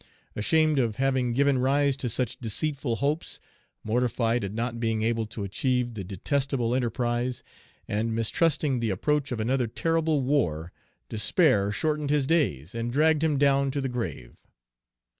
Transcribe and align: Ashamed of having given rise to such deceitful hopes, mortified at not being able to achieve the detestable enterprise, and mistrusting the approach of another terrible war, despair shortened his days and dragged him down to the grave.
Ashamed 0.35 0.79
of 0.79 0.95
having 0.95 1.31
given 1.31 1.59
rise 1.59 1.95
to 1.97 2.09
such 2.09 2.37
deceitful 2.39 2.95
hopes, 2.95 3.39
mortified 3.83 4.43
at 4.43 4.51
not 4.51 4.79
being 4.79 5.03
able 5.03 5.27
to 5.27 5.43
achieve 5.43 5.93
the 5.93 6.03
detestable 6.03 6.73
enterprise, 6.73 7.43
and 7.87 8.15
mistrusting 8.15 8.79
the 8.79 8.89
approach 8.89 9.31
of 9.31 9.39
another 9.39 9.67
terrible 9.67 10.23
war, 10.23 10.73
despair 11.07 11.71
shortened 11.71 12.09
his 12.09 12.25
days 12.25 12.73
and 12.73 12.91
dragged 12.91 13.23
him 13.23 13.37
down 13.37 13.69
to 13.69 13.79
the 13.79 13.89
grave. 13.89 14.35